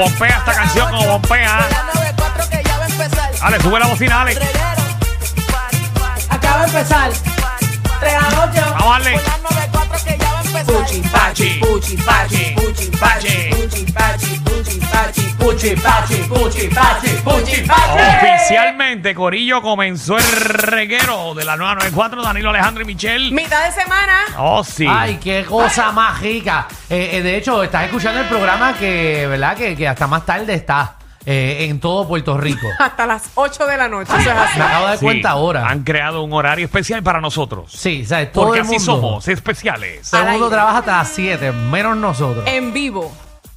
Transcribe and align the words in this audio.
bombea 0.00 0.38
esta 0.38 0.52
canción, 0.54 0.90
como 0.90 1.18
bombea. 1.18 1.68
Dale, 3.40 3.60
sube 3.60 3.78
la 3.78 3.86
bocina, 3.86 4.16
dale. 4.16 4.38
Acaba 6.28 6.60
de 6.60 6.66
empezar. 6.66 7.10
3 8.00 8.14
a 8.14 8.50
8. 8.50 8.74
Vamos 8.78 8.82
a 8.82 8.98
darle. 8.98 9.69
Puchi, 10.50 11.00
pachi, 11.12 11.58
puchi, 11.60 11.96
pachi, 11.96 12.54
puchi, 12.56 12.90
pachi, 12.98 13.50
puchi, 13.54 13.92
pachi, 13.92 14.40
puchi, 14.44 14.80
pachi, 14.80 15.34
puchi, 15.38 15.76
pachi, 15.76 16.16
puchi, 16.28 16.68
pachi, 16.68 17.08
puchi, 17.22 17.62
pachi. 17.62 18.34
Oficialmente, 18.34 19.14
Corillo 19.14 19.62
comenzó 19.62 20.18
el 20.18 20.24
reguero 20.24 21.34
de 21.34 21.44
la 21.44 21.56
994, 21.56 22.22
Danilo 22.22 22.50
Alejandro 22.50 22.82
y 22.82 22.86
Michelle. 22.86 23.30
Mitad 23.30 23.64
de 23.64 23.72
semana. 23.80 24.24
Oh, 24.38 24.64
sí. 24.64 24.86
Ay, 24.88 25.18
qué 25.22 25.44
cosa 25.44 25.92
más 25.92 26.20
rica. 26.20 26.66
Eh, 26.88 27.10
eh, 27.12 27.22
de 27.22 27.36
hecho, 27.36 27.62
estás 27.62 27.84
escuchando 27.84 28.20
el 28.20 28.26
programa 28.26 28.74
que, 28.76 29.28
¿verdad? 29.28 29.56
Que, 29.56 29.76
que 29.76 29.86
hasta 29.86 30.08
más 30.08 30.26
tarde 30.26 30.54
está 30.54 30.96
eh, 31.26 31.66
en 31.68 31.80
todo 31.80 32.06
Puerto 32.08 32.36
Rico. 32.38 32.66
Hasta 32.78 33.06
las 33.06 33.30
8 33.34 33.66
de 33.66 33.76
la 33.76 33.88
noche. 33.88 34.10
Eso 34.18 34.30
es 34.30 34.36
así. 34.36 34.58
Me 34.58 34.64
acabo 34.64 34.84
de 34.84 34.88
dar 34.90 34.98
Sí, 34.98 35.04
cuenta 35.04 35.30
ahora. 35.30 35.68
Han 35.68 35.82
creado 35.82 36.22
un 36.22 36.32
horario 36.32 36.64
especial 36.64 37.02
para 37.02 37.20
nosotros. 37.20 37.70
Sí, 37.72 38.04
¿sabes? 38.04 38.32
Todo 38.32 38.46
Porque 38.46 38.60
el 38.60 38.66
así 38.66 38.76
mundo, 38.78 38.84
somos, 38.96 39.28
especiales. 39.28 40.10
Todo 40.10 40.22
el 40.22 40.30
mundo 40.32 40.48
trabaja 40.50 40.78
hasta 40.78 40.96
las 40.98 41.08
7, 41.08 41.52
menos 41.52 41.96
nosotros. 41.96 42.44
En 42.46 42.72
vivo 42.72 43.12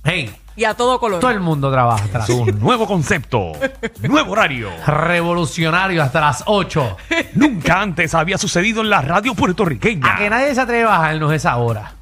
Hey, 0.05 0.35
y 0.55 0.65
a 0.65 0.73
todo 0.75 0.99
color. 0.99 1.19
todo 1.21 1.31
el 1.31 1.39
mundo 1.39 1.71
trabaja 1.71 2.03
hasta 2.03 2.17
las 2.19 2.29
Es 2.29 2.35
un 2.35 2.59
nuevo 2.59 2.85
concepto, 2.85 3.53
nuevo 4.01 4.33
horario. 4.33 4.69
Revolucionario 4.85 6.03
hasta 6.03 6.19
las 6.19 6.43
8. 6.45 6.97
Nunca 7.35 7.79
antes 7.81 8.13
había 8.13 8.37
sucedido 8.37 8.81
en 8.81 8.89
la 8.89 9.01
radio 9.01 9.33
puertorriqueña. 9.33 10.13
A 10.15 10.17
que 10.17 10.29
nadie 10.29 10.53
se 10.53 10.59
atreve 10.61 10.83
a 10.83 10.87
bajarnos 10.89 11.31
esa 11.33 11.55
hora. 11.55 11.93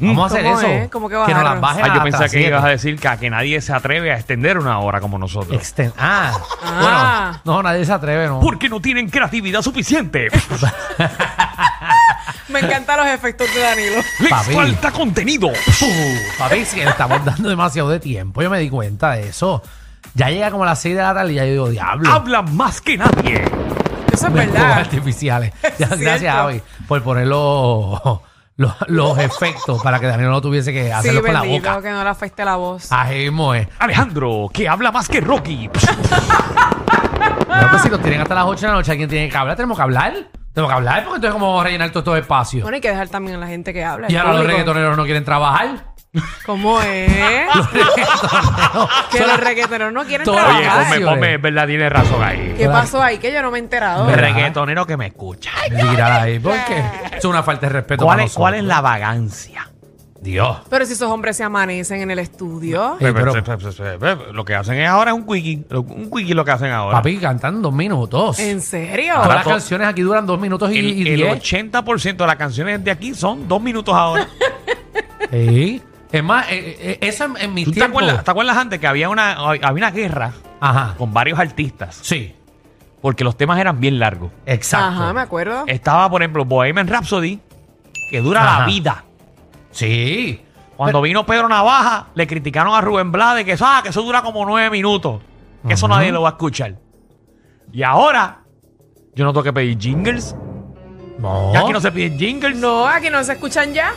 Vamos 0.00 0.24
a 0.24 0.26
hacer 0.34 0.44
¿Cómo 0.44 0.58
eso. 0.58 0.66
es? 0.68 0.90
¿Cómo 0.90 1.08
que 1.08 1.14
nos 1.14 1.28
las 1.28 1.36
bajarnos? 1.36 1.60
bajen 1.60 1.84
Ah, 1.84 1.86
yo 1.86 1.92
hasta 1.92 2.04
pensé 2.04 2.18
las 2.22 2.30
que 2.32 2.40
ibas 2.40 2.58
a 2.58 2.66
7. 2.66 2.70
decir 2.72 2.98
que, 3.00 3.08
a 3.08 3.16
que 3.16 3.30
nadie 3.30 3.60
se 3.60 3.72
atreve 3.72 4.12
a 4.12 4.16
extender 4.16 4.58
una 4.58 4.78
hora 4.80 5.00
como 5.00 5.18
nosotros. 5.18 5.56
Exten- 5.60 5.92
ah, 5.98 6.32
Ah. 6.64 7.40
bueno, 7.42 7.56
no, 7.56 7.62
nadie 7.62 7.84
se 7.84 7.92
atreve, 7.92 8.26
¿no? 8.26 8.40
Porque 8.40 8.68
no 8.68 8.80
tienen 8.80 9.08
creatividad 9.08 9.62
suficiente. 9.62 10.28
Me 12.48 12.60
encantan 12.60 12.98
los 12.98 13.06
efectos 13.08 13.52
de 13.54 13.60
Danilo. 13.60 13.96
Les 14.20 14.30
Papi. 14.30 14.52
falta 14.54 14.90
contenido. 14.92 15.48
Uh, 15.48 16.18
papi, 16.38 16.64
si 16.64 16.76
le 16.76 16.90
estamos 16.90 17.24
dando 17.24 17.48
demasiado 17.48 17.88
de 17.88 18.00
tiempo, 18.00 18.42
yo 18.42 18.50
me 18.50 18.58
di 18.60 18.70
cuenta 18.70 19.12
de 19.12 19.28
eso. 19.28 19.62
Ya 20.14 20.28
llega 20.30 20.50
como 20.50 20.62
a 20.64 20.66
las 20.66 20.78
6 20.80 20.94
de 20.94 21.02
la 21.02 21.14
tarde 21.14 21.32
y 21.32 21.36
ya 21.36 21.44
yo 21.46 21.50
digo, 21.52 21.68
diablo. 21.70 22.10
Hablan 22.10 22.54
más 22.56 22.80
que 22.80 22.96
nadie. 22.98 23.42
Eso 24.12 24.12
es 24.12 24.20
Fuegos 24.32 24.52
verdad. 24.52 24.72
artificiales. 24.78 25.52
Ya, 25.78 25.86
gracias, 25.88 26.20
cierto. 26.20 26.38
Avi, 26.38 26.62
por 26.86 27.02
poner 27.02 27.26
los, 28.56 29.18
efectos 29.18 29.82
para 29.82 29.98
que 29.98 30.06
Daniel 30.06 30.30
no 30.30 30.40
tuviese 30.40 30.72
que 30.72 30.84
Sí, 30.84 30.90
hacerlo 30.90 31.22
con 31.22 31.32
la 31.32 31.40
bendito, 31.42 31.68
boca. 31.70 31.82
que 31.82 31.90
no 31.90 32.04
le 32.04 32.10
afecte 32.10 32.44
la 32.44 32.56
voz. 32.56 32.86
Así 32.92 33.14
mismo 33.14 33.52
es. 33.54 33.66
Alejandro, 33.78 34.48
que 34.52 34.68
habla 34.68 34.92
más 34.92 35.08
que 35.08 35.20
Rocky. 35.20 35.68
Bueno, 37.46 37.66
pues 37.70 37.82
si 37.82 37.88
los 37.88 38.00
tienen 38.00 38.20
hasta 38.20 38.34
las 38.34 38.44
8 38.44 38.60
de 38.60 38.66
la 38.68 38.72
noche, 38.74 38.90
¿alguien 38.92 39.08
tiene 39.08 39.28
que 39.28 39.36
hablar? 39.36 39.56
¿Tenemos 39.56 39.76
que 39.76 39.82
hablar? 39.82 40.12
Tenemos 40.52 40.70
que 40.70 40.76
hablar 40.76 41.02
porque 41.04 41.16
entonces 41.16 41.32
cómo 41.32 41.46
vamos 41.48 41.60
a 41.62 41.64
rellenar 41.64 41.90
todos 41.90 42.02
estos 42.02 42.18
espacios. 42.18 42.62
Bueno, 42.62 42.76
hay 42.76 42.80
que 42.80 42.88
dejar 42.90 43.08
también 43.08 43.36
a 43.36 43.40
la 43.40 43.46
gente 43.48 43.72
que 43.72 43.84
habla. 43.84 44.06
y 44.10 44.16
ahora 44.16 44.30
los 44.30 44.38
público. 44.42 44.58
reggaetoneros 44.58 44.96
no 44.96 45.04
quieren 45.04 45.24
trabajar. 45.24 45.93
¿Cómo 46.46 46.80
es? 46.80 47.10
Que 49.10 49.20
los 49.20 49.38
reggaetoneros 49.40 49.92
no 49.92 50.04
quieren 50.04 50.24
Todo- 50.24 50.34
Oye, 50.36 50.44
Oye, 50.46 50.62
trabajar. 50.64 50.86
ponme, 50.94 51.06
ponme, 51.06 51.34
es 51.34 51.42
verdad, 51.42 51.66
tiene 51.66 51.88
razón 51.88 52.22
ahí. 52.22 52.54
¿Qué 52.56 52.68
pasó 52.68 53.02
ahí? 53.02 53.18
Que 53.18 53.32
yo 53.32 53.42
no 53.42 53.50
me 53.50 53.58
he 53.58 53.60
enterado. 53.60 54.06
Re- 54.08 54.16
Reggaetonero 54.16 54.86
que 54.86 54.96
me 54.96 55.06
escucha. 55.06 55.50
Mírala 55.70 56.22
ahí, 56.22 56.38
porque 56.38 56.82
es 57.16 57.24
una 57.24 57.42
falta 57.42 57.66
de 57.66 57.72
respeto 57.72 58.04
¿Cuál 58.04 58.16
para 58.18 58.26
es, 58.26 58.32
¿Cuál 58.34 58.54
es 58.54 58.62
nosotros. 58.62 58.76
la 58.76 58.80
vagancia? 58.90 59.70
Dios. 60.20 60.56
Pero 60.70 60.86
si 60.86 60.94
esos 60.94 61.10
hombres 61.10 61.36
se 61.36 61.44
amanecen 61.44 62.00
en 62.00 62.10
el 62.10 62.18
estudio. 62.18 62.96
Eh, 62.98 63.12
pero- 63.12 63.34
Lo 64.32 64.44
que 64.44 64.54
hacen 64.54 64.78
es 64.80 64.88
ahora 64.88 65.10
es 65.10 65.16
un 65.16 65.26
quickie. 65.26 65.64
Un 65.70 66.10
quickie 66.10 66.34
lo 66.34 66.44
que 66.44 66.50
hacen 66.50 66.70
ahora. 66.72 66.96
Papi, 66.98 67.18
cantan 67.18 67.60
dos 67.60 67.72
minutos. 67.74 68.38
¿En 68.38 68.60
serio? 68.62 69.12
Todas 69.14 69.24
Ahora 69.26 69.34
las 69.36 69.44
to- 69.44 69.50
canciones 69.50 69.86
aquí 69.88 70.00
duran 70.02 70.24
dos 70.26 70.40
minutos 70.40 70.72
y, 70.72 70.78
el, 70.78 70.84
y 70.86 71.08
el 71.10 71.16
diez. 71.16 71.42
80% 71.42 72.16
de 72.16 72.26
las 72.26 72.36
canciones 72.36 72.82
de 72.82 72.90
aquí 72.90 73.14
son 73.14 73.46
dos 73.48 73.60
minutos 73.60 73.94
ahora. 73.94 74.26
Sí. 75.30 75.82
Es 76.16 76.22
más, 76.22 76.46
eh, 76.50 76.76
eh, 76.78 76.98
eso 77.00 77.24
en, 77.24 77.36
en 77.58 77.64
¿Tú 77.64 77.70
te 77.72 77.74
tiempos. 77.80 78.02
acuerdas, 78.02 78.24
te 78.24 78.30
acuerdas 78.30 78.56
antes 78.56 78.78
que 78.78 78.86
había 78.86 79.08
una, 79.08 79.32
había 79.32 79.72
una 79.72 79.90
guerra 79.90 80.32
Ajá. 80.60 80.94
con 80.96 81.12
varios 81.12 81.38
artistas? 81.38 81.98
Sí, 82.02 82.34
Porque 83.00 83.24
los 83.24 83.36
temas 83.36 83.58
eran 83.58 83.80
bien 83.80 83.98
largos. 83.98 84.30
exacto. 84.46 85.02
Ajá, 85.02 85.12
me 85.12 85.20
acuerdo. 85.22 85.64
Estaba, 85.66 86.08
por 86.08 86.22
ejemplo, 86.22 86.44
Bohemian 86.44 86.86
Rhapsody, 86.86 87.40
que 88.10 88.20
dura 88.20 88.42
Ajá. 88.44 88.60
la 88.60 88.66
vida. 88.66 89.04
Sí. 89.72 90.40
Cuando 90.76 91.02
vino 91.02 91.26
Pedro 91.26 91.48
Navaja, 91.48 92.06
le 92.14 92.26
criticaron 92.28 92.74
a 92.74 92.80
Rubén 92.80 93.10
Blades 93.12 93.44
que 93.44 93.52
eso, 93.52 93.64
ah, 93.66 93.80
que 93.82 93.88
eso 93.88 94.02
dura 94.02 94.22
como 94.22 94.44
nueve 94.46 94.70
minutos. 94.70 95.20
Que 95.66 95.74
eso 95.74 95.88
nadie 95.88 96.12
lo 96.12 96.22
va 96.22 96.28
a 96.28 96.32
escuchar. 96.32 96.76
Y 97.72 97.82
ahora, 97.82 98.40
yo 99.16 99.24
no 99.24 99.32
tengo 99.32 99.42
que 99.42 99.52
pedir 99.52 99.78
jingles. 99.78 100.36
No. 101.18 101.52
Ya 101.52 101.60
aquí 101.60 101.72
no 101.72 101.80
se 101.80 101.90
piden 101.90 102.18
jingles. 102.18 102.56
No, 102.56 102.86
aquí 102.86 103.10
no 103.10 103.22
se 103.24 103.32
escuchan 103.32 103.72
ya. 103.72 103.92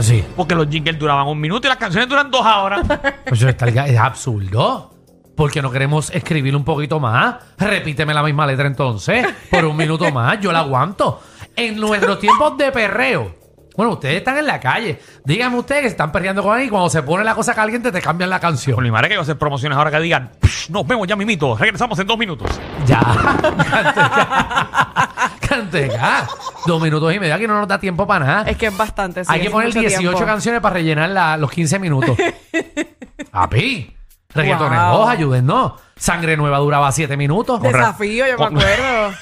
Sí. 0.00 0.24
Porque 0.36 0.54
los 0.54 0.68
jingles 0.68 0.98
duraban 0.98 1.26
un 1.28 1.40
minuto 1.40 1.66
y 1.66 1.68
las 1.68 1.78
canciones 1.78 2.08
duran 2.08 2.30
dos 2.30 2.44
horas. 2.44 2.82
Pues 3.28 3.42
está- 3.42 3.68
es 3.68 3.98
absurdo. 3.98 4.90
Porque 5.36 5.60
no 5.62 5.70
queremos 5.70 6.10
escribir 6.10 6.54
un 6.54 6.64
poquito 6.64 7.00
más. 7.00 7.36
Repíteme 7.58 8.14
la 8.14 8.22
misma 8.22 8.46
letra 8.46 8.66
entonces. 8.66 9.26
Por 9.50 9.64
un 9.64 9.76
minuto 9.76 10.10
más. 10.12 10.38
Yo 10.40 10.52
la 10.52 10.60
aguanto. 10.60 11.20
En 11.56 11.76
nuestros 11.80 12.18
tiempos 12.20 12.56
de 12.56 12.70
perreo. 12.70 13.34
Bueno, 13.76 13.92
ustedes 13.94 14.16
están 14.18 14.36
en 14.38 14.46
la 14.46 14.60
calle. 14.60 15.00
Díganme 15.24 15.56
ustedes 15.58 15.82
que 15.82 15.88
se 15.88 15.92
están 15.92 16.12
perreando 16.12 16.42
con 16.42 16.52
alguien 16.52 16.68
y 16.68 16.70
cuando 16.70 16.88
se 16.90 17.02
pone 17.02 17.24
la 17.24 17.34
cosa 17.34 17.54
caliente 17.54 17.90
te 17.90 18.00
cambian 18.00 18.30
la 18.30 18.38
Con 18.38 18.50
canción. 18.50 18.80
mi 18.82 18.90
madre 18.90 19.08
que 19.08 19.16
a 19.16 19.20
hacer 19.20 19.36
promociones 19.36 19.76
ahora 19.76 19.90
que 19.90 19.98
digan, 20.00 20.30
"Psh, 20.40 20.70
nos 20.70 20.86
vemos 20.86 21.08
ya 21.08 21.16
mimito, 21.16 21.56
regresamos 21.56 21.98
en 21.98 22.06
dos 22.06 22.16
minutos. 22.16 22.48
Ya. 22.86 23.00
Canteca. 23.70 25.30
Canteca. 25.48 26.26
Dos 26.66 26.80
minutos 26.82 27.12
y 27.14 27.18
medio. 27.18 27.34
Aquí 27.34 27.46
no 27.46 27.58
nos 27.58 27.66
da 27.68 27.78
tiempo 27.78 28.06
para 28.06 28.24
nada. 28.24 28.42
Es 28.50 28.56
que 28.56 28.66
es 28.66 28.76
bastante. 28.76 29.24
sí, 29.24 29.30
Hay 29.32 29.40
que 29.40 29.46
es 29.46 29.52
poner 29.52 29.68
mucho 29.68 29.80
18 29.80 30.10
tiempo. 30.10 30.26
canciones 30.26 30.60
para 30.60 30.74
rellenar 30.74 31.10
la- 31.10 31.36
los 31.36 31.50
15 31.50 31.78
minutos. 31.78 32.16
Papi, 33.30 33.94
reggaetoneros, 34.30 34.98
Wow. 34.98 35.08
ayúdennos. 35.08 35.72
Sangre 35.96 36.36
Nueva 36.36 36.58
duraba 36.58 36.90
7 36.92 37.16
minutos. 37.16 37.60
Desafío, 37.62 38.24
yo 38.26 38.32
me 38.32 38.36
Con- 38.36 38.56
acuerdo. 38.58 39.14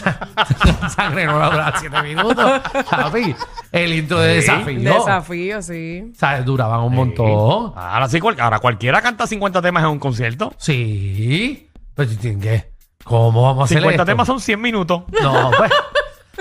Sangre 0.94 1.26
Nueva 1.26 1.50
duraba 1.50 1.74
7 1.78 2.02
minutos. 2.02 2.60
Papi, 2.90 3.34
el 3.72 3.92
intro 3.94 4.18
de 4.20 4.36
desafío. 4.36 4.94
Desafío, 4.94 5.62
sí. 5.62 6.12
¿Sabes? 6.16 6.44
Duraban 6.44 6.80
un 6.80 6.94
montón. 6.94 7.72
Ahora 7.76 8.08
sí, 8.08 8.20
cual- 8.20 8.40
ahora 8.40 8.58
cualquiera 8.58 9.00
canta 9.02 9.26
50 9.26 9.60
temas 9.62 9.82
en 9.84 9.90
un 9.90 9.98
concierto. 9.98 10.52
Sí. 10.58 11.68
Pero 11.94 12.10
que. 12.40 12.70
¿Cómo 13.04 13.42
vamos 13.42 13.62
a 13.62 13.64
hacer 13.64 13.78
50 13.78 14.02
esto? 14.02 14.04
temas 14.12 14.26
son 14.26 14.40
100 14.40 14.60
minutos. 14.60 15.02
No, 15.22 15.50
pues. 15.56 15.70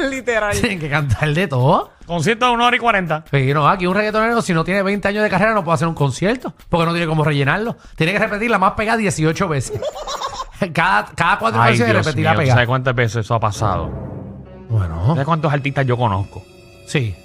Literal. 0.09 0.57
tienen 0.57 0.79
que 0.79 0.89
cantar 0.89 1.33
de 1.33 1.47
todo. 1.47 1.91
Concierto 2.05 2.45
de 2.45 2.51
una 2.53 2.67
hora 2.67 2.75
y 2.75 2.79
40. 2.79 3.25
Sí, 3.29 3.53
no, 3.53 3.67
aquí 3.67 3.85
un 3.85 3.93
reggaetonero, 3.95 4.41
si 4.41 4.53
no 4.53 4.63
tiene 4.63 4.81
20 4.81 5.07
años 5.09 5.23
de 5.23 5.29
carrera, 5.29 5.53
no 5.53 5.63
puede 5.63 5.75
hacer 5.75 5.87
un 5.89 5.93
concierto. 5.93 6.53
Porque 6.69 6.85
no 6.85 6.91
tiene 6.93 7.05
cómo 7.07 7.23
rellenarlo. 7.25 7.75
Tiene 7.97 8.13
que 8.13 8.19
repetir 8.19 8.49
la 8.49 8.57
más 8.59 8.73
pegada 8.73 8.97
18 8.97 9.47
veces. 9.49 9.79
cada, 10.73 11.05
cada 11.15 11.37
cuatro 11.39 11.61
Ay, 11.61 11.69
canciones 11.69 11.93
Dios 11.95 12.05
repetir 12.05 12.21
mío, 12.21 12.29
la 12.29 12.33
¿tú 12.33 12.39
pegada. 12.39 12.55
¿sabes 12.55 12.67
cuántas 12.67 12.95
veces 12.95 13.15
eso 13.25 13.35
ha 13.35 13.39
pasado? 13.39 13.89
Bueno, 14.69 15.07
¿Sabes 15.07 15.25
cuántos 15.25 15.51
artistas 15.51 15.85
yo 15.85 15.97
conozco 15.97 16.43
sí, 16.85 17.15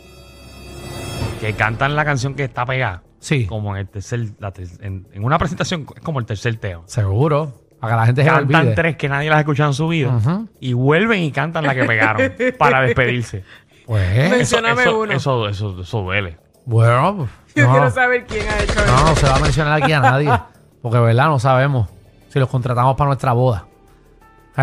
que 1.40 1.52
cantan 1.54 1.94
la 1.96 2.04
canción 2.04 2.34
que 2.34 2.44
está 2.44 2.64
pegada? 2.64 3.02
sí, 3.18 3.46
Como 3.46 3.74
en 3.74 3.80
el 3.80 3.88
tercer, 3.88 4.20
la 4.38 4.50
ter- 4.52 4.68
en, 4.80 5.06
en 5.12 5.24
una 5.24 5.38
presentación 5.38 5.86
es 5.96 6.02
como 6.02 6.18
el 6.20 6.26
tercer 6.26 6.56
teo. 6.56 6.82
seguro. 6.86 7.62
Para 7.80 7.94
que 7.94 8.00
la 8.00 8.06
gente 8.06 8.22
se 8.24 8.28
Cantan 8.30 8.60
olvide. 8.62 8.74
tres 8.74 8.96
que 8.96 9.08
nadie 9.10 9.28
las 9.28 9.36
ha 9.36 9.40
escuchado 9.40 9.68
en 9.70 9.74
su 9.74 9.88
vida 9.88 10.08
Ujú. 10.16 10.48
y 10.60 10.72
vuelven 10.72 11.22
y 11.22 11.30
cantan 11.32 11.64
la 11.66 11.74
que 11.74 11.84
pegaron 11.84 12.32
para 12.58 12.80
despedirse. 12.80 13.44
Pues, 13.84 14.30
Mencióname 14.30 14.82
eso, 14.82 15.00
uno. 15.00 15.12
eso, 15.12 15.48
eso, 15.48 15.80
eso 15.82 16.00
duele. 16.00 16.38
bueno, 16.64 17.14
pues, 17.18 17.30
Yo 17.54 17.66
no, 17.66 17.72
quiero 17.72 17.90
saber 17.90 18.24
quién 18.26 18.46
ha 18.48 18.62
hecho 18.62 18.74
no, 18.86 18.94
eso. 18.94 19.04
no 19.06 19.16
se 19.16 19.26
va 19.26 19.36
a 19.36 19.40
mencionar 19.40 19.82
aquí 19.82 19.92
a 19.92 20.00
nadie. 20.00 20.32
Porque, 20.80 20.98
¿verdad? 20.98 21.26
No 21.26 21.38
sabemos 21.38 21.90
si 22.34 22.40
los 22.40 22.48
contratamos 22.48 22.96
para 22.96 23.06
nuestra 23.08 23.32
boda. 23.32 23.64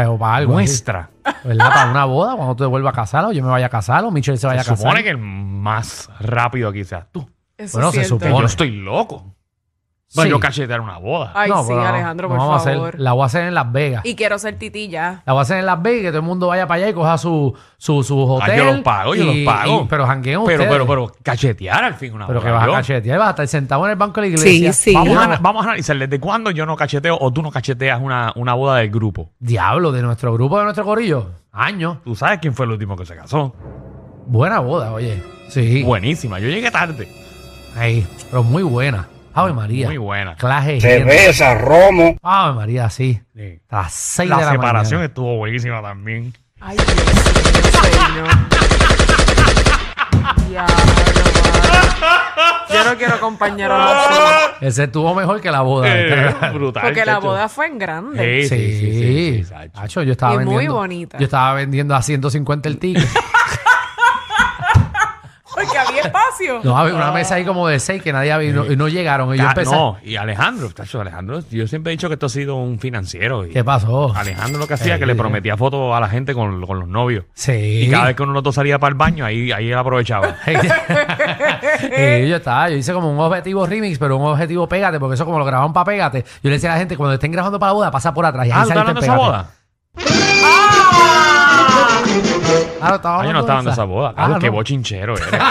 O 0.08 0.18
para 0.18 0.36
algo. 0.36 0.54
así. 0.58 0.66
Nuestra. 0.68 1.10
¿Verdad? 1.46 1.70
Para 1.74 1.92
una 1.92 2.04
boda, 2.06 2.36
cuando 2.36 2.54
tú 2.56 2.64
te 2.66 2.68
vuelvas 2.68 2.92
a 2.92 2.96
casar, 2.96 3.24
o 3.26 3.32
yo 3.32 3.42
me 3.42 3.50
vaya 3.50 3.68
a 3.68 3.70
casar, 3.70 4.04
o 4.04 4.12
Michelle 4.12 4.38
se 4.38 4.46
vaya 4.46 4.62
Se 4.64 4.70
a 4.70 4.74
casar. 4.74 4.88
supone 4.90 5.04
que 5.04 5.10
el 5.10 5.18
más 5.18 6.10
rápido 6.20 6.68
aquí 6.70 6.84
seas 6.84 7.08
tú. 7.14 7.28
Eso 7.58 7.78
Bueno, 7.78 7.90
es 7.90 7.96
se 7.96 8.04
supone. 8.06 8.32
yo 8.38 8.46
estoy 8.46 8.72
loco. 8.72 9.34
Bueno, 10.14 10.28
Sí. 10.28 10.32
yo 10.32 10.40
cachetear 10.42 10.82
una 10.82 10.98
boda. 10.98 11.32
Ay, 11.34 11.50
No, 11.50 11.62
sí, 11.62 11.68
pero 11.70 11.82
no, 11.84 11.88
Alejandro, 11.88 12.28
no 12.28 12.34
por 12.36 12.40
vamos 12.40 12.62
a 12.62 12.70
favor. 12.70 12.88
hacer, 12.90 13.00
la 13.00 13.14
voy 13.14 13.24
a 13.24 13.26
hacer 13.28 13.44
en 13.48 13.54
Las 13.54 13.72
Vegas. 13.72 14.02
Y 14.06 14.16
quiero 14.16 14.38
ser 14.40 14.58
titi 14.60 14.90
ya. 14.90 15.24
La 15.26 15.32
voy 15.32 15.40
a 15.40 15.44
hacer 15.44 15.58
en 15.60 15.66
Las 15.66 15.82
Vegas 15.82 16.00
y 16.00 16.02
que 16.04 16.08
todo 16.10 16.20
el 16.20 16.26
mundo 16.26 16.48
vaya 16.48 16.68
para 16.68 16.80
allá 16.82 16.90
y 16.90 16.94
coja 16.94 17.18
su, 17.18 17.56
su, 17.78 18.04
su 18.04 18.20
hotel. 18.20 18.52
Ah, 18.52 18.58
yo 18.58 18.66
los 18.66 18.80
pago, 18.82 19.16
yo 19.16 19.24
y- 19.32 19.44
los 19.46 19.54
pago. 19.56 19.82
y- 19.84 19.86
pero 19.88 20.06
jangueen 20.06 20.40
pero, 20.46 20.64
ustedes. 20.64 20.70
pero, 20.70 20.86
pero, 20.88 21.12
cachetear 21.24 21.84
al 21.86 21.94
fin 21.96 22.14
una 22.14 22.28
Pero 22.28 22.40
boda. 22.42 22.50
que 22.50 22.54
vas 22.54 22.64
a 22.64 22.68
yo. 22.68 22.72
cachetear, 22.74 23.20
vas 23.20 23.28
a 23.28 23.30
estar 23.32 23.48
sentado 23.48 23.86
en 23.86 23.92
el 23.92 23.98
banco 23.98 24.20
de 24.20 24.28
la 24.28 24.34
iglesia. 24.36 24.74
Sí, 24.74 24.92
sí. 24.92 24.94
Vamos, 24.94 25.18
a, 25.18 25.38
vamos 25.40 25.62
a 25.66 25.70
analizar 25.70 25.98
desde 25.98 26.20
cuándo 26.20 26.52
yo 26.52 26.66
no 26.66 26.76
cacheteo 26.76 27.18
o 27.18 27.32
tú 27.32 27.42
no 27.42 27.50
cacheteas 27.50 28.02
una, 28.02 28.34
una 28.36 28.54
boda 28.54 28.78
del 28.80 28.90
grupo. 28.92 29.30
Diablo, 29.40 29.94
de 29.94 30.02
nuestro 30.02 30.34
grupo, 30.34 30.58
de 30.58 30.66
nuestro 30.66 30.84
corillo. 30.84 31.30
Años. 31.54 32.00
Tú 32.04 32.16
sabes 32.16 32.40
quién 32.40 32.54
fue 32.54 32.66
el 32.66 32.74
último 32.74 32.98
que 32.98 33.06
se 33.06 33.16
casó. 33.16 33.56
Buena 34.26 34.60
boda, 34.60 34.92
oye. 34.92 35.24
Sí. 35.48 35.84
Buenísima. 35.84 36.40
Yo 36.40 36.50
llegué 36.50 36.70
tarde. 36.70 37.08
Ahí, 37.78 38.06
pero 38.30 38.44
muy 38.44 38.64
buena. 38.64 39.08
Ave 39.34 39.54
María. 39.54 39.88
Muy 39.88 39.98
buena. 39.98 40.36
Clase. 40.36 40.82
Cerveza, 40.82 41.56
romo. 41.56 42.18
Ave 42.22 42.54
María, 42.56 42.90
sí. 42.90 43.22
Sí. 43.36 43.60
A 43.70 43.84
las 43.84 43.94
6 43.94 44.30
La 44.30 44.38
de 44.38 44.46
la 44.46 44.52
separación 44.52 44.98
mañana. 45.00 45.06
estuvo 45.08 45.38
buenísima 45.38 45.82
también. 45.82 46.34
Ay, 46.60 46.76
Dios 46.78 46.96
mío, 48.16 48.24
mano. 48.26 48.48
Yo 52.70 52.86
no 52.86 52.98
quiero 52.98 53.20
compañeros. 53.20 53.78
Ese 54.62 54.86
estuvo 54.86 55.14
mejor 55.14 55.42
que 55.42 55.52
la 55.52 55.62
boda. 55.62 55.88
Eh, 55.90 56.34
brutal. 56.54 56.84
Porque 56.84 57.06
la 57.06 57.16
chacho. 57.16 57.28
boda 57.28 57.50
fue 57.50 57.68
en 57.68 57.78
grande. 57.80 58.44
Sí, 58.44 58.50
sí, 58.50 58.58
sí, 58.58 58.80
sí, 58.80 58.92
sí, 58.94 59.34
Sí. 59.38 59.44
Sacho. 59.44 59.72
Hacho, 59.82 60.04
yo 60.04 60.12
estaba 60.14 60.34
Y 60.36 60.38
muy 60.38 60.46
vendiendo. 60.48 60.74
bonita. 60.76 61.18
Yo 61.18 61.26
estaba 61.26 61.54
vendiendo 61.56 61.96
a 61.96 62.02
150 62.02 62.70
el 62.70 62.78
ticket. 62.78 63.08
Espacio. 66.06 66.60
No, 66.64 66.78
había 66.78 66.94
una 66.96 67.12
mesa 67.12 67.36
ahí 67.36 67.46
como 67.46 67.68
de 67.68 67.80
6 67.80 68.02
que 68.04 68.12
nadie 68.14 68.32
había 68.32 68.50
y 68.50 68.54
no, 68.54 68.66
y 68.72 68.76
no 68.76 68.88
llegaron. 68.88 69.34
Y 69.34 69.38
yo 69.38 69.46
Ah, 69.46 69.50
empecé. 69.50 69.72
no, 69.76 69.98
y 70.04 70.16
Alejandro, 70.16 70.72
chacho, 70.72 71.02
Alejandro, 71.02 71.42
yo 71.50 71.68
siempre 71.68 71.92
he 71.92 71.96
dicho 71.96 72.08
que 72.08 72.14
esto 72.14 72.26
ha 72.28 72.30
sido 72.30 72.56
un 72.56 72.80
financiero. 72.80 73.46
Y 73.46 73.50
¿Qué 73.50 73.64
pasó? 73.64 74.14
Alejandro 74.16 74.60
lo 74.60 74.68
que 74.68 74.74
hacía 74.76 74.94
es 74.96 75.00
que 75.00 75.06
le 75.06 75.16
prometía 75.16 75.58
fotos 75.58 75.96
a 75.96 76.00
la 76.00 76.08
gente 76.10 76.34
con, 76.34 76.62
con 76.66 76.80
los 76.80 76.88
novios. 76.88 77.26
Sí. 77.34 77.52
Y 77.86 77.90
cada 77.90 78.06
vez 78.06 78.16
que 78.16 78.24
uno 78.24 78.32
de 78.32 78.36
los 78.36 78.44
dos 78.44 78.56
salía 78.56 78.80
para 78.80 78.90
el 78.90 78.96
baño, 78.98 79.26
ahí, 79.26 79.52
ahí 79.52 79.72
él 79.72 79.78
aprovechaba. 79.78 80.36
y 80.48 82.28
yo 82.28 82.36
estaba, 82.38 82.70
yo 82.70 82.76
hice 82.78 82.94
como 82.94 83.12
un 83.12 83.20
objetivo 83.20 83.66
remix, 83.66 83.98
pero 84.00 84.18
un 84.18 84.26
objetivo 84.28 84.68
pégate, 84.68 85.00
porque 85.00 85.16
eso 85.16 85.26
como 85.26 85.40
lo 85.40 85.46
grabaron 85.46 85.74
para 85.74 85.86
pégate. 85.86 86.24
Yo 86.44 86.50
le 86.50 86.52
decía 86.52 86.72
a 86.72 86.74
la 86.76 86.80
gente, 86.80 86.98
cuando 86.98 87.14
estén 87.16 87.32
grabando 87.32 87.60
para 87.60 87.70
la 87.70 87.74
boda, 87.74 87.92
pasa 87.92 88.14
por 88.14 88.26
atrás. 88.26 88.48
Y 88.48 88.52
ahí 88.52 88.58
ah, 88.60 88.64
¿tú 88.64 88.70
estás 88.70 88.86
saliste 88.86 88.90
hablando 88.90 89.02
de 89.02 89.08
en 89.08 89.14
esa 89.14 89.18
Pégate. 89.18 89.32
boda? 89.32 90.91
Ah, 92.82 92.96
estaba 92.96 93.16
Ah, 93.22 93.24
yo 93.24 93.30
hablando 93.30 93.34
no 93.34 93.40
estaba 93.40 93.62
de 93.62 93.68
en 93.68 93.74
esa 93.74 93.84
boda. 93.84 94.10
Ah, 94.10 94.14
Carlos, 94.16 94.40
qué 94.40 94.48
no. 94.48 94.52
bochinchero 94.54 95.16
eres. 95.18 95.30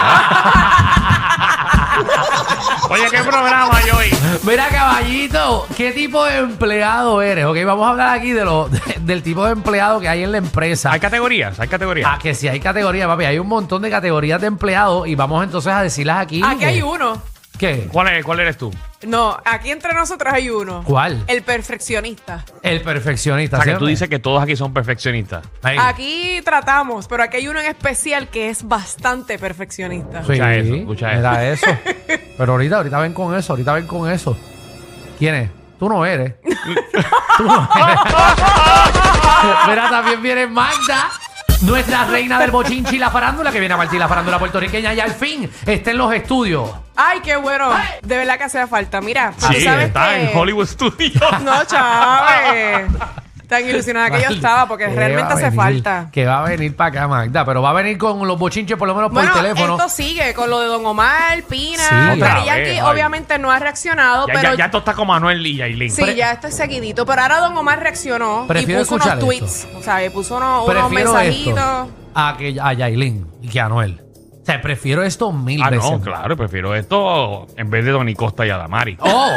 Oye, 2.89 3.03
¿qué 3.09 3.19
programa 3.23 3.69
hay 3.77 3.89
hoy? 3.91 4.17
Mira, 4.43 4.67
caballito, 4.69 5.65
¿qué 5.77 5.91
tipo 5.91 6.25
de 6.25 6.39
empleado 6.39 7.21
eres? 7.21 7.45
Ok, 7.45 7.57
vamos 7.65 7.87
a 7.87 7.91
hablar 7.91 8.17
aquí 8.17 8.31
de 8.33 8.43
lo, 8.43 8.67
de- 8.67 8.81
del 9.01 9.23
tipo 9.23 9.45
de 9.45 9.53
empleado 9.53 9.99
que 9.99 10.09
hay 10.09 10.23
en 10.23 10.31
la 10.31 10.37
empresa. 10.39 10.91
Hay 10.91 10.99
categorías, 10.99 11.57
hay 11.59 11.67
categorías. 11.69 12.09
Ah, 12.11 12.19
que 12.21 12.33
si 12.35 12.47
hay 12.49 12.59
categorías, 12.59 13.07
papi, 13.07 13.25
hay 13.25 13.39
un 13.39 13.47
montón 13.47 13.81
de 13.81 13.89
categorías 13.89 14.41
de 14.41 14.47
empleados 14.47 15.07
y 15.07 15.15
vamos 15.15 15.43
entonces 15.43 15.71
a 15.71 15.81
decirlas 15.81 16.17
aquí. 16.19 16.41
Aquí 16.43 16.65
hay 16.65 16.81
uno. 16.81 17.21
¿Qué? 17.57 17.87
¿Cuál, 17.91 18.09
es, 18.09 18.25
¿Cuál 18.25 18.39
eres 18.41 18.57
tú? 18.57 18.71
No, 19.03 19.37
aquí 19.45 19.71
entre 19.71 19.93
nosotros 19.93 20.31
hay 20.33 20.49
uno. 20.49 20.83
¿Cuál? 20.85 21.23
El 21.27 21.41
perfeccionista. 21.43 22.43
El 22.61 22.81
perfeccionista. 22.81 23.57
O 23.57 23.61
sea, 23.63 23.73
que 23.73 23.79
tú 23.79 23.85
dices 23.87 24.07
que 24.09 24.19
todos 24.19 24.41
aquí 24.43 24.55
son 24.55 24.73
perfeccionistas. 24.73 25.43
Ahí. 25.63 25.77
Aquí 25.79 26.41
tratamos, 26.43 27.07
pero 27.07 27.23
aquí 27.23 27.37
hay 27.37 27.47
uno 27.47 27.59
en 27.59 27.65
especial 27.65 28.27
que 28.29 28.49
es 28.49 28.67
bastante 28.67 29.39
perfeccionista. 29.39 30.23
Sí, 30.23 30.33
Escucha 30.33 30.55
eso, 30.55 30.75
escucha 30.75 31.07
mira 31.15 31.49
eso. 31.49 31.67
Pero 32.37 32.51
ahorita, 32.53 32.77
ahorita 32.77 32.99
ven 32.99 33.13
con 33.13 33.35
eso, 33.35 33.53
ahorita 33.53 33.73
ven 33.73 33.87
con 33.87 34.09
eso. 34.09 34.37
¿Quién 35.17 35.35
es? 35.35 35.49
Tú 35.79 35.89
no 35.89 36.05
eres. 36.05 36.35
Tú 37.37 37.43
no 37.43 37.69
eres. 37.75 37.99
Mira, 39.67 39.89
también 39.89 40.21
viene 40.21 40.45
Magda, 40.45 41.09
nuestra 41.61 42.05
reina 42.05 42.39
del 42.39 42.51
bochinchi 42.51 42.95
y 42.95 42.99
la 42.99 43.09
farándula, 43.09 43.51
que 43.51 43.59
viene 43.59 43.73
a 43.73 43.77
partir 43.77 43.99
la 43.99 44.07
farándula 44.07 44.39
puertorriqueña 44.39 44.93
y 44.93 44.99
al 44.99 45.11
fin 45.11 45.49
está 45.65 45.91
en 45.91 45.97
los 45.97 46.13
estudios. 46.13 46.69
Ay, 46.95 47.19
qué 47.23 47.35
bueno. 47.35 47.71
De 48.01 48.17
verdad 48.17 48.37
que 48.37 48.43
hacía 48.45 48.67
falta. 48.67 49.01
Mira, 49.01 49.33
tú 49.39 49.47
Sí, 49.53 49.61
sabes 49.61 49.87
está 49.87 50.09
que- 50.09 50.31
en 50.31 50.37
Hollywood 50.37 50.67
Studios. 50.67 51.41
No, 51.43 51.63
Chávez. 51.65 52.87
Tan 53.51 53.67
ilusionada 53.67 54.09
que 54.09 54.23
yo 54.23 54.29
estaba 54.29 54.65
porque 54.65 54.85
¿Qué 54.85 54.95
realmente 54.95 55.33
hace 55.33 55.43
venir? 55.43 55.55
falta. 55.59 56.09
Que 56.09 56.25
va 56.25 56.39
a 56.39 56.49
venir 56.49 56.73
para 56.73 56.87
acá, 56.89 57.07
Magda, 57.09 57.43
pero 57.43 57.61
va 57.61 57.71
a 57.71 57.73
venir 57.73 57.97
con 57.97 58.25
los 58.25 58.39
bochinches 58.39 58.77
por 58.77 58.87
lo 58.87 58.95
menos 58.95 59.11
por 59.11 59.21
Bueno, 59.21 59.33
teléfono. 59.33 59.75
esto 59.75 59.89
sigue 59.89 60.33
con 60.33 60.49
lo 60.49 60.61
de 60.61 60.67
Don 60.67 60.85
Omar, 60.85 61.43
Pina. 61.43 62.13
Sí. 62.13 62.19
Daddy 62.21 62.45
Yankee 62.45 62.69
ay. 62.69 62.81
obviamente 62.81 63.37
no 63.39 63.51
ha 63.51 63.59
reaccionado, 63.59 64.25
Ya, 64.27 64.33
pero 64.33 64.51
ya, 64.53 64.57
ya 64.57 64.65
esto 64.65 64.77
está 64.77 64.93
como 64.93 65.11
Manuel 65.11 65.45
y 65.45 65.57
Yailin. 65.57 65.91
sí, 65.91 66.15
ya 66.15 66.31
esto 66.31 66.47
es 66.47 66.55
seguidito. 66.55 67.05
Pero 67.05 67.21
ahora 67.23 67.39
Don 67.41 67.57
Omar 67.57 67.79
reaccionó 67.81 68.47
y 68.57 68.65
puso 68.65 68.95
unos 68.95 69.19
tweets. 69.19 69.67
O 69.75 69.83
sea, 69.83 69.99
puso 70.11 70.37
unos, 70.37 70.67
unos 70.67 70.89
mensajitos. 70.89 71.59
a, 72.15 72.35
que, 72.37 72.57
a 72.57 72.71
Yailin 72.71 73.27
y 73.41 73.49
que 73.49 73.59
a 73.59 73.67
Noel. 73.67 74.01
O 74.41 74.45
sea, 74.45 74.61
prefiero 74.61 75.03
esto 75.03 75.31
mil 75.33 75.61
Ah, 75.61 75.69
veces. 75.69 75.91
no, 75.91 75.99
claro, 75.99 76.37
prefiero 76.37 76.73
esto 76.73 77.47
en 77.57 77.69
vez 77.69 77.83
de 77.83 77.91
Donny 77.91 78.15
Costa 78.15 78.45
y 78.45 78.49
Adamari. 78.49 78.97
Oh, 79.01 79.29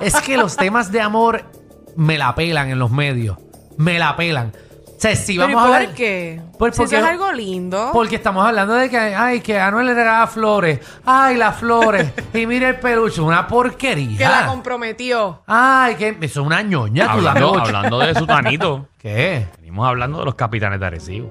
es 0.00 0.14
que 0.20 0.36
los 0.36 0.56
temas 0.56 0.92
de 0.92 1.00
amor 1.00 1.42
me 1.96 2.16
la 2.18 2.34
pelan 2.34 2.70
en 2.70 2.78
los 2.78 2.90
medios. 2.90 3.38
Me 3.78 3.98
la 3.98 4.16
pelan. 4.16 4.52
O 4.86 4.98
sea, 4.98 5.14
si 5.14 5.36
¿Pero 5.36 5.48
vamos 5.48 5.62
a 5.62 5.64
y 5.64 5.66
hablar. 5.74 5.86
por 5.88 5.94
qué? 5.94 6.40
Pues 6.58 6.74
si 6.74 6.78
porque- 6.80 6.96
eso 6.96 7.04
es 7.04 7.10
algo 7.12 7.30
lindo. 7.32 7.90
Porque 7.92 8.16
estamos 8.16 8.46
hablando 8.46 8.72
de 8.74 8.88
que, 8.88 8.96
ay, 8.96 9.40
que 9.40 9.58
a 9.58 9.66
Anuel 9.66 9.86
le 9.86 9.94
regala 9.94 10.26
flores. 10.26 10.80
Ay, 11.04 11.36
las 11.36 11.56
flores. 11.58 12.12
y 12.34 12.46
mira 12.46 12.70
el 12.70 12.76
peluche, 12.80 13.20
una 13.20 13.46
porquería. 13.46 14.16
que 14.16 14.24
la 14.24 14.46
comprometió. 14.46 15.42
Ay, 15.46 15.96
que 15.96 16.08
eso 16.22 16.40
es 16.40 16.46
una 16.46 16.62
ñoña. 16.62 17.12
hablando, 17.12 17.58
hablando 17.58 17.98
de 17.98 18.14
Sutanito, 18.14 18.88
¿Qué? 18.98 19.46
venimos 19.58 19.86
hablando 19.86 20.20
de 20.20 20.24
los 20.24 20.34
capitanes 20.34 20.80
de 20.80 20.86
Arecibo. 20.86 21.30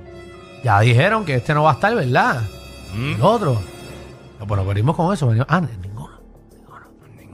Ya 0.63 0.79
dijeron 0.81 1.25
que 1.25 1.33
este 1.35 1.53
no 1.55 1.63
va 1.63 1.71
a 1.71 1.73
estar, 1.73 1.95
¿verdad? 1.95 2.41
Mm. 2.93 3.13
El 3.15 3.21
otro. 3.23 3.59
No, 4.39 4.45
bueno, 4.45 4.63
venimos 4.63 4.95
con 4.95 5.11
eso. 5.11 5.27
venimos- 5.27 5.47
Ah, 5.49 5.61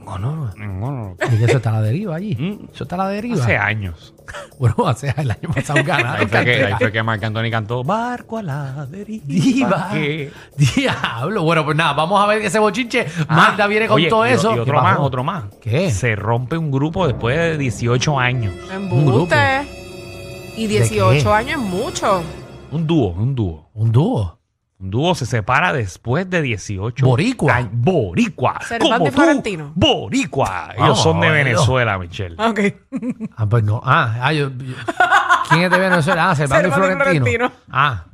Ninguno. 0.04 0.50
Ninguno. 0.56 1.16
Y 1.40 1.44
eso 1.44 1.56
está 1.58 1.70
a 1.70 1.72
la 1.74 1.82
deriva 1.82 2.16
allí. 2.16 2.34
Mm. 2.36 2.68
Eso 2.74 2.84
está 2.84 2.96
a 2.96 2.98
la 2.98 3.08
deriva. 3.08 3.42
Hace 3.42 3.56
años. 3.56 4.14
Bueno, 4.58 4.86
hace 4.86 5.12
el 5.16 5.30
año 5.30 5.48
pasado 5.54 5.82
ganaron. 5.84 6.20
Ahí 6.20 6.26
fue, 6.26 6.44
que, 6.44 6.64
ahí 6.64 6.74
fue 6.78 6.92
que 6.92 7.02
Marc 7.02 7.22
Anthony 7.24 7.50
cantó 7.50 7.82
Barco 7.84 8.38
a 8.38 8.42
la 8.42 8.86
deriva. 8.86 9.24
Diva. 9.26 9.90
Diablo. 10.56 11.42
Bueno, 11.42 11.64
pues 11.64 11.76
nada, 11.76 11.92
vamos 11.92 12.22
a 12.22 12.26
ver 12.26 12.42
ese 12.42 12.58
bochinche. 12.58 13.06
Magda 13.28 13.66
viene 13.66 13.86
con 13.88 13.96
Oye, 13.96 14.08
todo 14.08 14.26
y- 14.26 14.30
eso. 14.30 14.52
Y 14.52 14.54
¿Qué 14.54 14.60
otro 14.60 14.82
más, 14.82 14.98
otro 14.98 15.24
más. 15.24 15.44
¿Qué? 15.60 15.90
Se 15.90 16.14
rompe 16.16 16.56
un 16.56 16.70
grupo 16.70 17.06
después 17.06 17.36
de 17.36 17.58
18 17.58 18.18
años. 18.18 18.54
Embuste. 18.72 19.66
Y 20.56 20.66
¿De 20.66 20.80
18 20.80 21.24
qué? 21.24 21.28
años 21.34 21.52
es 21.52 21.58
mucho. 21.68 22.22
Un 22.70 22.86
dúo, 22.86 23.08
un 23.12 23.34
dúo. 23.34 23.70
Un 23.74 23.92
dúo. 23.92 24.38
Un 24.82 24.90
dúo 24.90 25.14
se 25.14 25.26
separa 25.26 25.72
después 25.72 26.28
de 26.28 26.42
18 26.42 27.06
Boricua. 27.06 27.54
años. 27.54 27.70
Boricua. 27.72 28.58
Cervantes 28.62 28.98
Como 28.98 29.10
tú, 29.10 29.16
Florentino. 29.16 29.72
Boricua. 29.76 30.64
Ellos 30.72 30.78
Vamos, 30.80 31.02
son 31.02 31.20
de 31.20 31.26
Dios. 31.28 31.44
Venezuela, 31.44 31.98
Michelle. 31.98 32.36
Ok. 32.42 32.60
Ah, 33.36 33.46
pues 33.48 33.62
no. 33.62 33.80
Ah, 33.84 34.16
ah, 34.20 34.32
yo, 34.32 34.50
yo- 34.50 34.74
¿Quién 35.48 35.62
es 35.62 35.70
de 35.70 35.78
Venezuela? 35.78 36.30
Ah, 36.30 36.34
Servando 36.34 36.68
y 36.68 36.70
Florentino. 36.72 37.04
Florentino. 37.24 37.52
Ah. 37.70 38.04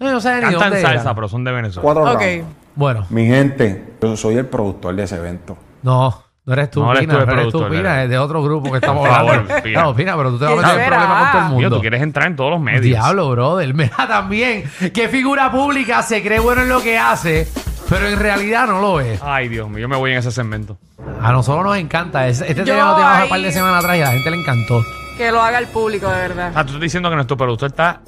Yo 0.00 0.10
no 0.12 0.20
sé 0.20 0.34
ni 0.34 0.40
Cantan 0.42 0.60
dónde 0.60 0.82
salsa, 0.82 1.00
era. 1.02 1.14
pero 1.14 1.28
son 1.28 1.44
de 1.44 1.52
Venezuela. 1.52 1.82
Cuatro 1.82 2.12
Ok. 2.12 2.20
rounds. 2.20 2.46
Bueno, 2.74 3.06
Mi 3.08 3.26
gente, 3.26 3.94
yo 4.02 4.16
soy 4.16 4.36
el 4.36 4.46
productor 4.46 4.94
de 4.96 5.04
ese 5.04 5.16
evento. 5.16 5.56
no. 5.82 6.25
No 6.46 6.52
eres 6.52 6.70
tú, 6.70 6.80
No 6.80 6.92
eres 6.92 7.00
Pina. 7.02 7.12
tú 7.18 7.26
No 7.26 7.32
eres 7.32 7.52
tú, 7.52 7.68
Pina. 7.68 8.02
Es 8.04 8.08
de 8.08 8.18
otro 8.18 8.40
grupo 8.42 8.70
que 8.70 8.76
estamos 8.78 9.00
Por 9.06 9.10
favor, 9.16 9.30
hablando. 9.34 9.62
Pina. 9.64 9.82
No, 9.82 9.94
Pina, 9.96 10.16
pero 10.16 10.30
tú 10.30 10.38
te 10.38 10.44
vas 10.44 10.52
a 10.52 10.56
¿Quién 10.56 10.66
meter 10.76 10.80
en 10.80 10.88
problemas 10.88 11.18
con 11.22 11.32
todo 11.32 11.42
el 11.42 11.52
mundo. 11.62 11.76
tú 11.76 11.80
quieres 11.80 12.02
entrar 12.02 12.26
en 12.28 12.36
todos 12.36 12.50
los 12.52 12.60
medios. 12.60 12.82
Diablo, 12.82 13.30
brother. 13.30 13.74
Mira 13.74 13.96
también 14.08 14.64
qué 14.94 15.08
figura 15.08 15.50
pública 15.50 16.02
se 16.02 16.22
cree 16.22 16.38
bueno 16.38 16.62
en 16.62 16.68
lo 16.68 16.80
que 16.80 16.96
hace, 16.98 17.48
pero 17.88 18.06
en 18.06 18.18
realidad 18.18 18.66
no 18.68 18.80
lo 18.80 19.00
es. 19.00 19.20
Ay, 19.22 19.48
Dios 19.48 19.68
mío, 19.68 19.80
yo 19.80 19.88
me 19.88 19.96
voy 19.96 20.12
en 20.12 20.18
ese 20.18 20.30
segmento. 20.30 20.78
A 21.20 21.32
nosotros 21.32 21.64
nos 21.64 21.76
encanta. 21.78 22.28
Es- 22.28 22.40
Este 22.40 22.54
Yo 22.54 22.64
tema 22.76 22.90
lo 22.90 22.94
teníamos 22.96 23.22
un 23.24 23.28
par 23.28 23.40
de 23.40 23.52
semanas 23.52 23.84
atrás 23.84 23.96
y 23.98 24.00
a 24.02 24.04
la 24.04 24.10
gente 24.12 24.30
le 24.30 24.36
encantó. 24.40 24.82
Que 25.16 25.32
lo 25.32 25.42
haga 25.42 25.58
el 25.58 25.66
público, 25.66 26.06
de 26.08 26.16
verdad. 26.16 26.52
Ah, 26.54 26.62
tú 26.62 26.68
estás 26.68 26.80
diciendo 26.82 27.08
que 27.10 27.16
nuestro 27.16 27.36
productor 27.36 27.70
está. 27.70 28.02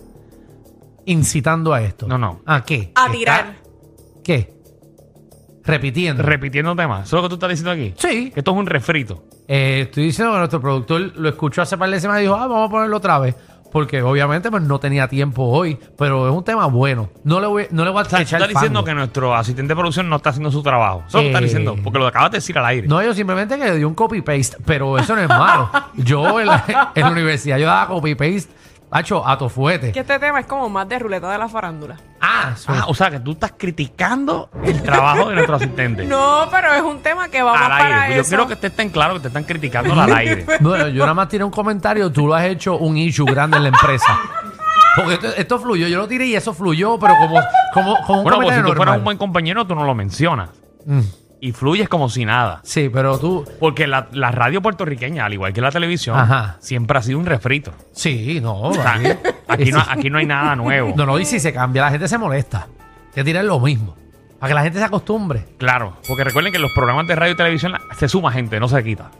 Incitando 1.06 1.72
a 1.72 1.80
esto. 1.82 2.06
No, 2.06 2.18
no. 2.18 2.40
¿A 2.46 2.62
qué? 2.64 2.92
A 2.94 3.10
tirar. 3.10 3.54
¿Qué? 4.22 4.57
Repitiendo. 5.68 6.22
repitiendo 6.22 6.74
temas. 6.74 7.06
¿Eso 7.06 7.16
es 7.16 7.22
lo 7.22 7.28
que 7.28 7.28
tú 7.30 7.34
estás 7.36 7.50
diciendo 7.50 7.70
aquí? 7.70 7.94
Sí. 7.96 8.30
Que 8.32 8.40
esto 8.40 8.50
es 8.50 8.56
un 8.56 8.66
refrito. 8.66 9.22
Eh, 9.46 9.82
estoy 9.82 10.04
diciendo 10.04 10.32
que 10.32 10.38
nuestro 10.38 10.60
productor 10.60 11.00
lo 11.16 11.28
escuchó 11.28 11.62
hace 11.62 11.76
par 11.78 11.90
de 11.90 12.00
semanas 12.00 12.20
y 12.20 12.24
dijo, 12.24 12.34
ah, 12.34 12.46
vamos 12.46 12.68
a 12.68 12.70
ponerlo 12.70 12.96
otra 12.96 13.18
vez. 13.18 13.36
Porque 13.70 14.00
obviamente 14.00 14.50
pues, 14.50 14.62
no 14.62 14.80
tenía 14.80 15.08
tiempo 15.08 15.42
hoy, 15.44 15.78
pero 15.98 16.26
es 16.26 16.34
un 16.34 16.42
tema 16.42 16.64
bueno. 16.68 17.10
No 17.24 17.38
le 17.38 17.46
voy, 17.46 17.66
no 17.70 17.84
le 17.84 17.90
voy 17.90 17.98
a 18.00 18.02
estás 18.04 18.20
diciendo 18.20 18.48
fango. 18.78 18.84
que 18.84 18.94
nuestro 18.94 19.34
asistente 19.34 19.68
de 19.72 19.76
producción 19.76 20.08
no 20.08 20.16
está 20.16 20.30
haciendo 20.30 20.50
su 20.50 20.62
trabajo. 20.62 21.04
Eso 21.06 21.18
es 21.18 21.24
lo 21.24 21.28
estás 21.28 21.42
Eh. 21.42 21.44
diciendo. 21.44 21.76
Porque 21.84 21.98
lo 21.98 22.06
acabas 22.06 22.30
de 22.30 22.38
decir 22.38 22.56
al 22.56 22.64
aire. 22.64 22.88
No, 22.88 23.02
yo 23.02 23.12
simplemente 23.12 23.58
que 23.58 23.64
le 23.66 23.76
di 23.76 23.84
un 23.84 23.94
copy-paste, 23.94 24.56
pero 24.64 24.96
eso 24.98 25.14
no 25.14 25.20
es 25.20 25.28
malo. 25.28 25.70
yo 25.96 26.40
en 26.40 26.46
la, 26.46 26.92
en 26.94 27.02
la 27.02 27.10
universidad 27.10 27.58
yo 27.58 27.66
daba 27.66 27.88
copy-paste, 27.88 28.50
hacho, 28.90 29.28
a 29.28 29.36
tu 29.36 29.50
fuete. 29.50 29.92
Que 29.92 30.00
este 30.00 30.18
tema 30.18 30.40
es 30.40 30.46
como 30.46 30.70
más 30.70 30.88
de 30.88 30.98
ruleta 30.98 31.30
de 31.30 31.36
la 31.36 31.46
farándula. 31.46 31.96
Ah, 32.30 32.50
eso- 32.54 32.72
Ah, 32.72 32.84
o 32.88 32.94
sea, 32.94 33.10
que 33.10 33.20
tú 33.20 33.32
estás 33.32 33.54
criticando 33.56 34.50
el 34.62 34.82
trabajo 34.82 35.28
de 35.30 35.34
nuestro 35.36 35.56
asistente. 35.56 36.04
No, 36.08 36.46
pero 36.50 36.74
es 36.74 36.82
un 36.82 37.00
tema 37.00 37.28
que 37.28 37.40
vamos 37.42 37.60
al 37.60 37.68
para 37.68 38.02
aire. 38.02 38.16
Yo 38.16 38.20
eso. 38.22 38.28
quiero 38.28 38.46
que 38.48 38.56
te 38.56 38.66
estén 38.66 38.90
claro 38.90 39.14
que 39.14 39.20
te 39.20 39.28
están 39.28 39.44
criticando 39.44 39.98
al 39.98 40.12
aire. 40.12 40.44
No, 40.60 40.88
yo 40.88 41.00
nada 41.04 41.14
más 41.14 41.28
tiré 41.28 41.42
un 41.44 41.50
comentario, 41.50 42.10
tú 42.12 42.26
lo 42.26 42.34
has 42.34 42.44
hecho 42.44 42.76
un 42.76 42.96
issue 42.98 43.24
grande 43.24 43.56
en 43.56 43.62
la 43.64 43.68
empresa. 43.70 44.18
Porque 44.96 45.14
esto, 45.14 45.28
esto 45.36 45.58
fluyó, 45.58 45.86
yo 45.86 45.96
lo 45.98 46.08
tiré 46.08 46.26
y 46.26 46.34
eso 46.34 46.52
fluyó, 46.52 46.98
pero 46.98 47.14
como, 47.18 47.40
como, 47.72 47.96
como 48.04 48.18
un 48.18 48.24
Bueno, 48.24 48.38
pues 48.40 48.48
si 48.56 48.60
comentario 48.60 48.64
tú 48.64 48.76
fueras 48.76 48.76
normal. 48.92 48.98
un 48.98 49.04
buen 49.04 49.16
compañero, 49.18 49.66
tú 49.66 49.74
no 49.74 49.84
lo 49.84 49.94
mencionas. 49.94 50.50
Mm, 50.86 51.00
Y 51.40 51.52
fluyes 51.52 51.88
como 51.88 52.08
si 52.08 52.24
nada. 52.24 52.60
sí, 52.64 52.88
pero 52.92 53.18
tú, 53.18 53.44
Porque 53.60 53.86
la, 53.86 54.08
la 54.12 54.32
radio 54.32 54.60
puertorriqueña, 54.60 55.24
al 55.24 55.34
igual 55.34 55.52
que 55.52 55.60
la 55.60 55.70
televisión, 55.70 56.18
Ajá. 56.18 56.56
siempre 56.58 56.98
ha 56.98 57.02
sido 57.02 57.18
un 57.18 57.26
refrito. 57.26 57.72
sí, 57.92 58.40
no. 58.42 58.60
O 58.60 58.74
sea, 58.74 58.94
aquí- 58.94 59.08
aquí, 59.46 59.70
no, 59.72 59.80
aquí 59.88 60.10
no 60.10 60.18
hay 60.18 60.26
nada 60.26 60.56
nuevo. 60.56 60.92
No, 60.96 61.06
no, 61.06 61.18
y 61.18 61.24
si 61.24 61.38
se 61.38 61.52
cambia, 61.52 61.82
la 61.82 61.90
gente 61.90 62.08
se 62.08 62.18
molesta. 62.18 62.66
Que 63.14 63.22
tiran 63.22 63.46
lo 63.46 63.60
mismo. 63.60 63.94
Para 64.40 64.48
que 64.50 64.54
la 64.54 64.62
gente 64.62 64.78
se 64.78 64.84
acostumbre. 64.84 65.44
Claro, 65.58 65.94
porque 66.06 66.24
recuerden 66.24 66.52
que 66.52 66.58
los 66.58 66.70
programas 66.72 67.06
de 67.06 67.14
radio 67.16 67.32
y 67.34 67.36
televisión 67.36 67.72
se 67.96 68.08
suma 68.08 68.30
gente, 68.32 68.58
no 68.60 68.68
se 68.68 68.82
quita. 68.84 69.10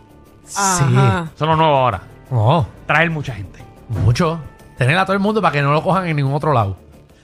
Ajá. 0.56 1.28
Eso 1.34 1.44
es 1.44 1.48
lo 1.48 1.56
nuevo 1.56 1.76
ahora. 1.76 2.00
No, 2.30 2.66
Traer 2.86 3.10
mucha 3.10 3.34
gente. 3.34 3.60
mucho. 3.88 4.40
Tener 4.76 4.96
a 4.98 5.04
todo 5.04 5.14
el 5.14 5.18
mundo 5.20 5.40
para 5.42 5.52
que 5.52 5.62
no 5.62 5.72
lo 5.72 5.82
cojan 5.82 6.06
en 6.06 6.16
ningún 6.16 6.34
otro 6.34 6.52
lado. 6.52 6.76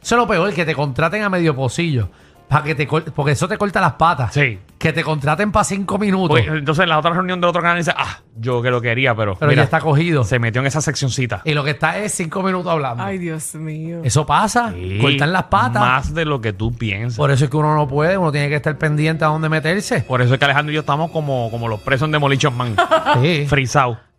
Eso 0.02 0.14
es 0.16 0.18
lo 0.20 0.26
peor, 0.26 0.52
que 0.52 0.64
te 0.64 0.74
contraten 0.74 1.22
a 1.22 1.28
medio 1.30 1.54
pocillo. 1.54 2.08
Para 2.48 2.62
que 2.62 2.74
te 2.74 2.86
cor- 2.86 3.04
porque 3.12 3.32
eso 3.32 3.48
te 3.48 3.56
corta 3.58 3.80
las 3.80 3.94
patas. 3.94 4.32
Sí. 4.34 4.58
Que 4.78 4.92
te 4.92 5.02
contraten 5.02 5.50
para 5.50 5.64
cinco 5.64 5.96
minutos. 5.98 6.28
Pues, 6.40 6.46
entonces 6.46 6.82
en 6.82 6.90
la 6.90 6.98
otra 6.98 7.12
reunión 7.12 7.40
del 7.40 7.48
otro 7.48 7.62
canal 7.62 7.78
dice, 7.78 7.92
ah, 7.96 8.18
yo 8.36 8.60
que 8.60 8.70
lo 8.70 8.80
quería, 8.82 9.14
pero, 9.14 9.34
pero 9.34 9.48
mira, 9.48 9.62
ya 9.62 9.64
está 9.64 9.80
cogido. 9.80 10.24
se 10.24 10.38
metió 10.38 10.60
en 10.60 10.66
esa 10.66 10.80
seccioncita. 10.82 11.40
Y 11.44 11.54
lo 11.54 11.64
que 11.64 11.70
está 11.70 11.96
es 11.98 12.12
cinco 12.12 12.42
minutos 12.42 12.70
hablando. 12.70 13.02
Ay, 13.02 13.16
Dios 13.18 13.54
mío. 13.54 14.00
Eso 14.04 14.26
pasa. 14.26 14.72
Sí, 14.72 14.98
Cortan 15.00 15.32
las 15.32 15.44
patas. 15.44 15.80
Más 15.82 16.14
de 16.14 16.26
lo 16.26 16.40
que 16.42 16.52
tú 16.52 16.72
piensas. 16.76 17.16
Por 17.16 17.30
eso 17.30 17.44
es 17.44 17.50
que 17.50 17.56
uno 17.56 17.74
no 17.74 17.88
puede, 17.88 18.18
uno 18.18 18.30
tiene 18.30 18.48
que 18.50 18.56
estar 18.56 18.76
pendiente 18.76 19.24
a 19.24 19.28
dónde 19.28 19.48
meterse. 19.48 20.00
Por 20.02 20.20
eso 20.20 20.34
es 20.34 20.38
que 20.38 20.44
Alejandro 20.44 20.70
y 20.72 20.74
yo 20.74 20.80
estamos 20.80 21.10
como, 21.10 21.50
como 21.50 21.66
los 21.66 21.80
presos 21.80 22.06
en 22.06 22.12
Demolition 22.12 22.54
Man. 22.56 22.76
Sí. 23.22 23.46
frisados. 23.48 23.96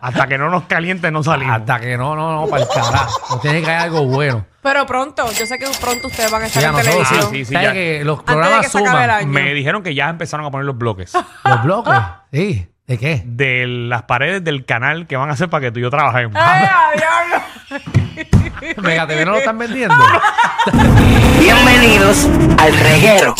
Hasta 0.00 0.26
que 0.28 0.38
no 0.38 0.48
nos 0.48 0.64
caliente 0.64 1.10
no 1.10 1.22
salimos. 1.22 1.56
Hasta 1.56 1.80
que 1.80 1.96
no, 1.96 2.14
no, 2.14 2.32
no, 2.42 2.46
para 2.48 2.62
el 2.62 2.68
carajo. 2.68 3.20
No 3.34 3.40
tiene 3.40 3.60
que 3.60 3.66
haber 3.66 3.80
algo 3.82 4.04
bueno. 4.06 4.46
Pero 4.70 4.84
pronto, 4.86 5.32
yo 5.32 5.46
sé 5.46 5.58
que 5.58 5.66
pronto 5.80 6.08
ustedes 6.08 6.30
van 6.30 6.42
a 6.42 6.46
estar 6.46 6.60
Sí, 6.62 6.66
a 6.66 6.70
en 6.70 6.76
nosotros, 6.76 7.08
televisión. 7.08 7.32
sí, 7.32 7.44
sí, 7.46 7.52
¿Sabes 7.54 7.68
ya. 7.68 7.72
que 7.72 8.02
los 8.04 8.18
Antes 8.18 8.26
de 8.26 8.32
programas 8.34 8.60
que 8.66 8.70
se 8.70 8.78
acabe 8.78 8.90
el 8.90 9.00
suman 9.02 9.10
año. 9.10 9.26
Me 9.28 9.54
dijeron 9.54 9.82
que 9.82 9.94
ya 9.94 10.08
empezaron 10.10 10.44
a 10.46 10.50
poner 10.50 10.66
los 10.66 10.76
bloques 10.76 11.12
los 11.44 11.62
bloques? 11.62 11.94
Sí. 12.32 12.68
¿De 12.86 12.98
qué? 12.98 13.22
de 13.26 13.66
las 13.66 14.02
paredes 14.04 14.42
del 14.44 14.64
canal 14.64 15.06
que 15.06 15.16
van 15.16 15.28
a 15.30 15.32
hacer 15.32 15.48
para 15.50 15.62
que 15.62 15.72
tú 15.72 15.78
y 15.78 15.82
yo 15.82 15.90
trabajemos. 15.90 16.34
¡Ay, 16.38 16.66
adiós! 16.94 18.76
Mega 18.78 19.06
TV 19.06 19.24
no 19.24 19.32
lo 19.32 19.38
están 19.38 19.56
vendiendo. 19.58 19.94
Bienvenidos 21.40 22.26
al 22.58 22.78
reguero. 22.78 23.34